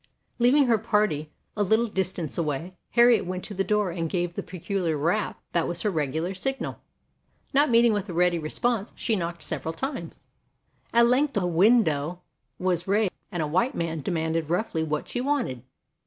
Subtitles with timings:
[0.39, 4.41] Leaving her party a little distance away Harriet went to the door and gave the
[4.41, 6.81] pe culiar rap that was her regular signal.
[7.53, 10.25] Not meeting with a ready response, she knocked several times.
[10.91, 12.21] At length a window
[12.57, 15.61] was raised and a white man demanded roughly what she wanted.